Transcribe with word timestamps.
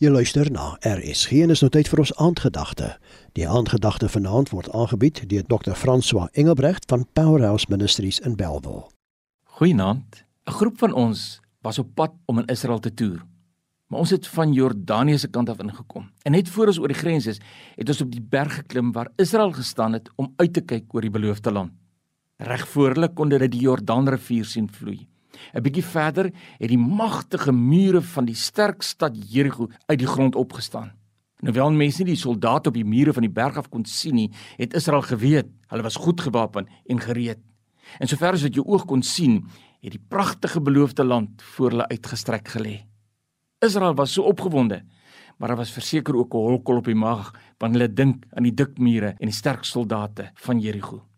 Jy 0.00 0.08
luister 0.08 0.48
na 0.48 0.78
RSG 0.80 1.42
en 1.44 1.52
is 1.52 1.60
nou 1.60 1.68
tyd 1.68 1.90
vir 1.92 2.00
ons 2.00 2.10
aandgedagte. 2.24 2.86
Die 3.36 3.44
aandgedagte 3.44 4.08
vanaand 4.08 4.48
word 4.48 4.70
aangebied 4.72 5.18
deur 5.28 5.42
Dr. 5.44 5.74
François 5.76 6.30
Engelbrecht 6.40 6.86
van 6.88 7.04
Powerhouse 7.12 7.68
Ministries 7.68 8.16
in 8.24 8.38
Bellville. 8.38 8.86
Goeienaand. 9.58 10.24
'n 10.48 10.56
Groep 10.56 10.78
van 10.78 10.94
ons 10.94 11.40
was 11.60 11.78
op 11.78 11.92
pad 11.94 12.16
om 12.24 12.38
in 12.38 12.48
Israel 12.48 12.78
te 12.78 12.94
toer. 12.94 13.20
Maar 13.86 13.98
ons 14.00 14.10
het 14.10 14.26
van 14.26 14.52
Jordanië 14.52 15.18
se 15.18 15.28
kant 15.28 15.48
af 15.48 15.60
ingekom. 15.60 16.08
En 16.22 16.32
net 16.32 16.48
voor 16.48 16.66
ons 16.66 16.78
oor 16.78 16.88
die 16.88 17.02
grens 17.02 17.26
is, 17.26 17.40
het 17.76 17.88
ons 17.88 18.00
op 18.00 18.10
die 18.10 18.22
berg 18.22 18.54
geklim 18.54 18.92
waar 18.92 19.12
Israel 19.16 19.52
gestaan 19.52 19.92
het 19.92 20.08
om 20.16 20.32
uit 20.36 20.52
te 20.52 20.60
kyk 20.60 20.94
oor 20.94 21.00
die 21.00 21.10
beloofde 21.10 21.52
land. 21.52 21.72
Reg 22.36 22.68
voor 22.68 22.94
hulle 22.94 23.12
kon 23.12 23.30
hulle 23.30 23.48
die 23.48 23.60
Jordaanrivier 23.60 24.44
sien 24.44 24.68
vloei. 24.72 25.09
'n 25.54 25.62
Bietjie 25.62 25.84
verder 25.84 26.32
het 26.58 26.68
die 26.68 26.78
magtige 26.78 27.52
mure 27.52 28.02
van 28.02 28.24
die 28.24 28.34
sterk 28.34 28.82
stad 28.82 29.16
Jerigo 29.32 29.68
uit 29.86 29.98
die 29.98 30.08
grond 30.08 30.34
opgestaan. 30.34 30.92
Nou 31.40 31.54
wel 31.54 31.72
mense 31.72 32.02
nie 32.02 32.12
die 32.12 32.20
soldate 32.20 32.68
op 32.68 32.74
die 32.74 32.84
mure 32.84 33.12
van 33.12 33.24
die 33.24 33.32
berg 33.32 33.56
af 33.56 33.68
kon 33.68 33.84
sien 33.84 34.14
nie, 34.14 34.30
het 34.56 34.74
Israel 34.74 35.02
geweet, 35.02 35.48
hulle 35.72 35.82
was 35.82 35.96
goed 35.96 36.20
gewapen 36.20 36.68
en 36.86 37.00
gereed. 37.00 37.38
En 37.98 38.08
sover 38.08 38.36
as 38.36 38.42
wat 38.42 38.54
jou 38.54 38.66
oog 38.66 38.84
kon 38.84 39.02
sien, 39.02 39.46
het 39.80 39.96
die 39.96 40.04
pragtige 40.08 40.60
beloofde 40.60 41.04
land 41.04 41.42
voor 41.54 41.70
hulle 41.70 41.88
uitgestrek 41.88 42.48
gelê. 42.48 42.80
Israel 43.64 43.94
was 43.94 44.12
so 44.12 44.22
opgewonde, 44.22 44.82
maar 45.38 45.48
daar 45.48 45.56
was 45.56 45.72
verseker 45.72 46.16
ook 46.16 46.34
'n 46.34 46.36
holkol 46.36 46.76
op 46.76 46.84
die 46.84 46.94
maag 46.94 47.32
wanneer 47.58 47.80
hulle 47.80 47.94
dink 47.94 48.24
aan 48.32 48.42
die 48.42 48.54
dik 48.54 48.78
mure 48.78 49.14
en 49.18 49.26
die 49.26 49.34
sterk 49.34 49.64
soldate 49.64 50.30
van 50.34 50.60
Jerigo. 50.60 51.09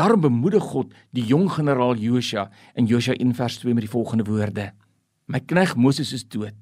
Daarom 0.00 0.22
bemoedig 0.24 0.64
God 0.64 0.94
die 1.12 1.26
jong 1.28 1.50
generaal 1.52 1.98
Josua 2.00 2.46
in 2.78 2.86
Josua 2.88 3.18
1:2 3.20 3.74
met 3.74 3.84
die 3.84 3.90
volgende 3.90 4.24
woorde: 4.24 4.70
My 5.26 5.40
knegg 5.40 5.76
Moses 5.76 6.12
is 6.12 6.24
dood. 6.24 6.54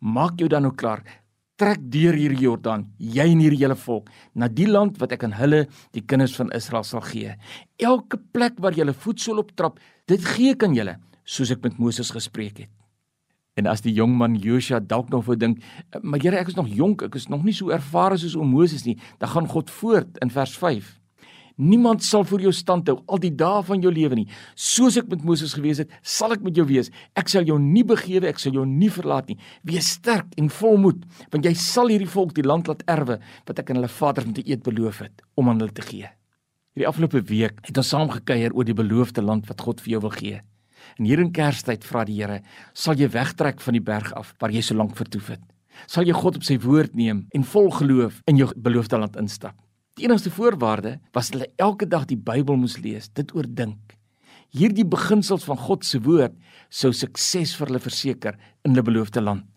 Maak 0.00 0.38
jou 0.40 0.48
dan 0.48 0.62
nou 0.62 0.72
klaar. 0.72 1.02
Trek 1.56 1.82
deur 1.92 2.14
hierdie 2.14 2.46
Jordaan, 2.46 2.86
jy 2.96 3.26
en 3.28 3.40
hierdie 3.42 3.60
hele 3.60 3.76
volk, 3.76 4.08
na 4.32 4.48
die 4.48 4.68
land 4.68 4.96
wat 5.02 5.12
ek 5.12 5.24
aan 5.24 5.34
hulle, 5.36 5.66
die 5.92 6.00
kinders 6.00 6.36
van 6.36 6.52
Israel 6.56 6.84
sal 6.84 7.00
gee. 7.00 7.34
Elke 7.76 8.16
plek 8.32 8.56
waar 8.58 8.72
jy 8.72 8.86
hulle 8.86 8.94
voetsol 8.94 9.42
optrap, 9.42 9.80
dit 10.06 10.24
gee 10.24 10.54
ek 10.54 10.62
aan 10.62 10.76
julle, 10.78 10.94
soos 11.24 11.50
ek 11.50 11.64
met 11.66 11.78
Moses 11.78 12.14
gespreek 12.14 12.58
het. 12.58 12.70
En 13.58 13.66
as 13.66 13.82
die 13.82 13.92
jong 13.92 14.14
man 14.16 14.38
Josua 14.38 14.78
dalk 14.80 15.10
nog 15.10 15.26
wou 15.26 15.36
dink, 15.36 15.58
maar 16.00 16.22
Here, 16.22 16.38
ek 16.38 16.54
is 16.54 16.56
nog 16.56 16.70
jonk, 16.70 17.02
ek 17.02 17.16
is 17.16 17.28
nog 17.28 17.44
nie 17.44 17.52
so 17.52 17.68
ervare 17.74 18.16
soos 18.16 18.38
o 18.38 18.44
Moses 18.44 18.86
nie, 18.86 18.96
dan 19.18 19.28
gaan 19.28 19.48
God 19.50 19.70
voort 19.70 20.16
in 20.22 20.30
vers 20.30 20.56
5. 20.56 20.94
Niemand 21.58 22.04
sal 22.06 22.22
vir 22.22 22.44
jou 22.46 22.52
stand 22.54 22.86
hou 22.86 23.00
al 23.10 23.18
die 23.18 23.32
dae 23.34 23.62
van 23.66 23.82
jou 23.82 23.90
lewe 23.90 24.20
nie. 24.20 24.26
Soos 24.54 24.94
ek 25.00 25.08
met 25.10 25.24
Moses 25.26 25.56
gewees 25.58 25.80
het, 25.82 25.90
sal 26.06 26.36
ek 26.36 26.44
met 26.46 26.54
jou 26.54 26.62
wees. 26.68 26.92
Ek 27.18 27.30
sal 27.32 27.48
jou 27.48 27.56
nie 27.58 27.82
begewe, 27.86 28.28
ek 28.30 28.38
sal 28.38 28.54
jou 28.54 28.62
nie 28.66 28.90
verlaat 28.94 29.32
nie. 29.32 29.38
Wees 29.66 29.90
sterk 29.98 30.30
en 30.38 30.52
volmoed, 30.54 31.02
want 31.34 31.48
jy 31.48 31.56
sal 31.58 31.90
hierdie 31.90 32.10
volk 32.10 32.36
die 32.36 32.46
land 32.46 32.70
laat 32.70 32.86
erwe 32.86 33.18
wat 33.48 33.58
ek 33.58 33.72
aan 33.72 33.80
hulle 33.80 33.90
vaders 33.90 34.30
met 34.30 34.38
eed 34.44 34.62
beloof 34.62 35.02
het 35.02 35.26
om 35.34 35.50
aan 35.50 35.58
hulle 35.64 35.74
te 35.74 35.82
gee. 35.82 36.06
Hierdie 36.78 36.90
afgelope 36.92 37.24
week 37.26 37.58
het 37.66 37.82
ons 37.82 37.90
saam 37.90 38.06
gekuier 38.12 38.54
oor 38.54 38.66
die 38.68 38.78
beloofde 38.78 39.24
land 39.26 39.50
wat 39.50 39.66
God 39.66 39.82
vir 39.82 39.96
jou 39.96 40.04
wil 40.06 40.14
gee. 40.14 40.42
En 40.94 41.10
hier 41.10 41.18
in 41.18 41.34
Kerstyd 41.34 41.82
vra 41.82 42.04
die 42.06 42.20
Here, 42.20 42.38
sal 42.70 42.94
jy 42.94 43.10
wegtrek 43.10 43.58
van 43.64 43.74
die 43.74 43.82
berg 43.82 44.14
af 44.14 44.36
waar 44.38 44.54
jy 44.54 44.62
so 44.62 44.78
lank 44.78 44.94
vertoef 44.98 45.34
het? 45.34 45.42
Sal 45.90 46.06
jy 46.06 46.14
God 46.14 46.38
op 46.38 46.46
sy 46.46 46.58
woord 46.62 46.94
neem 46.94 47.26
en 47.34 47.46
vol 47.46 47.72
geloof 47.74 48.22
in 48.30 48.38
jou 48.38 48.52
beloofde 48.54 48.98
land 48.98 49.18
instap? 49.18 49.58
Die 49.98 50.06
enigste 50.06 50.30
voorwaarde 50.30 51.00
was 51.10 51.26
dat 51.26 51.40
hulle 51.40 51.52
elke 51.56 51.86
dag 51.90 52.04
die 52.06 52.16
Bybel 52.16 52.54
moes 52.54 52.76
lees, 52.78 53.08
dit 53.18 53.32
oordink. 53.34 53.96
Hierdie 54.54 54.86
beginsels 54.86 55.42
van 55.42 55.58
God 55.58 55.82
se 55.84 55.98
woord 56.04 56.36
sou 56.70 56.92
sukses 56.94 57.56
vir 57.58 57.66
hulle 57.66 57.80
verseker 57.82 58.36
in 58.62 58.70
hulle 58.76 58.84
beloofde 58.86 59.24
land. 59.24 59.48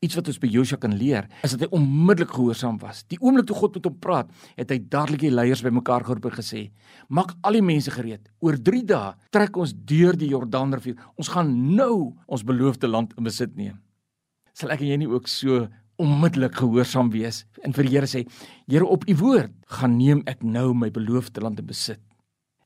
Iets 0.00 0.16
wat 0.16 0.30
ons 0.30 0.38
by 0.40 0.48
Josua 0.48 0.78
kan 0.80 0.94
leer, 0.96 1.26
is 1.44 1.52
dat 1.52 1.66
hy 1.66 1.68
onmiddellik 1.76 2.32
gehoorsaam 2.32 2.78
was. 2.80 3.02
Die 3.12 3.18
oomblik 3.20 3.50
toe 3.50 3.58
God 3.58 3.76
met 3.76 3.88
hom 3.90 3.98
praat, 4.00 4.30
het 4.56 4.72
hy 4.72 4.78
dadelik 4.88 5.26
die 5.26 5.32
leiers 5.34 5.64
bymekaar 5.66 6.06
geroep 6.06 6.30
en 6.30 6.36
gesê: 6.38 6.62
"Maak 7.08 7.34
al 7.42 7.58
die 7.58 7.66
mense 7.66 7.92
gereed. 7.92 8.30
Oor 8.40 8.56
3 8.56 8.84
dae 8.86 9.16
trek 9.30 9.56
ons 9.56 9.74
deur 9.74 10.16
die 10.16 10.30
Jordaanrivier. 10.30 10.96
Ons 11.18 11.28
gaan 11.34 11.52
nou 11.76 12.14
ons 12.26 12.46
beloofde 12.46 12.88
land 12.88 13.12
in 13.18 13.24
besit 13.24 13.56
neem." 13.56 13.76
Sal 14.54 14.70
ek 14.70 14.80
en 14.80 14.88
jy 14.88 14.96
nie 14.96 15.10
ook 15.10 15.28
so 15.28 15.68
onmiddellik 15.98 16.54
gehoorsaam 16.60 17.10
wees 17.10 17.44
en 17.66 17.74
vir 17.74 17.86
die 17.86 17.94
Here 17.96 18.06
sê: 18.06 18.24
Here, 18.66 18.86
op 18.86 19.06
u 19.08 19.14
woord 19.18 19.52
gaan 19.78 19.96
neem 19.98 20.22
ek 20.26 20.42
nou 20.42 20.72
my 20.74 20.90
beloofde 20.94 21.42
land 21.42 21.58
in 21.58 21.66
besit. 21.66 22.00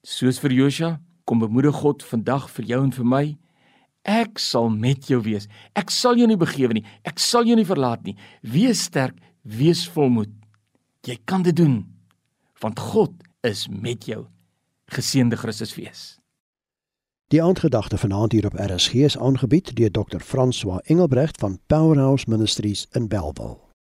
Soos 0.03 0.41
vir 0.43 0.53
Josua, 0.53 1.01
kom 1.25 1.41
bemoedig 1.41 1.75
God 1.81 2.03
vandag 2.03 2.49
vir 2.51 2.69
jou 2.73 2.83
en 2.85 2.93
vir 2.93 3.07
my. 3.07 3.25
Ek 4.03 4.41
sal 4.43 4.69
met 4.71 5.07
jou 5.07 5.21
wees. 5.23 5.47
Ek 5.79 5.91
sal 5.95 6.19
jou 6.19 6.27
nie 6.27 6.39
begewe 6.39 6.75
nie. 6.75 6.85
Ek 7.07 7.23
sal 7.23 7.47
jou 7.47 7.57
nie 7.57 7.67
verlaat 7.67 8.03
nie. 8.05 8.17
Wees 8.43 8.83
sterk, 8.89 9.15
wees 9.43 9.85
volmoed. 9.87 10.33
Jy 11.07 11.19
kan 11.27 11.43
dit 11.47 11.57
doen 11.57 11.83
want 12.63 12.79
God 12.79 13.15
is 13.43 13.67
met 13.67 14.07
jou. 14.07 14.27
Geseënde 14.95 15.39
Christusfees. 15.39 16.22
Die 17.33 17.43
aandgedagte 17.43 17.99
vanaand 17.99 18.33
hier 18.33 18.45
op 18.47 18.55
RSG 18.55 18.95
is 18.95 19.19
aangebied 19.19 19.77
deur 19.77 19.91
Dr. 19.91 20.21
François 20.21 20.85
Engelbrecht 20.85 21.41
van 21.41 21.59
Powerhouse 21.67 22.25
Ministries 22.29 22.89
in 22.91 23.09
Bellville. 23.09 23.72